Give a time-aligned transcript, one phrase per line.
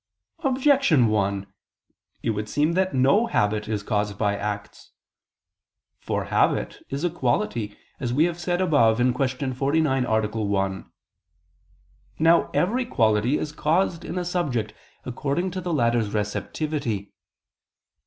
[0.39, 1.45] Objection 1:
[2.23, 4.93] It would seem that no habit is caused by acts.
[5.99, 9.53] For habit is a quality, as we have said above (Q.
[9.53, 10.27] 49, A.
[10.43, 10.91] 1).
[12.17, 14.73] Now every quality is caused in a subject,
[15.05, 17.13] according to the latter's receptivity.